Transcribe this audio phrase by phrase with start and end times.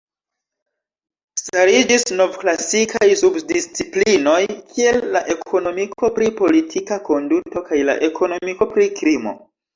[1.41, 9.39] Stariĝis novklasikaj subdisciplinoj kiel la ekonomiko pri politika konduto kaj la ekonomiko pri krimo.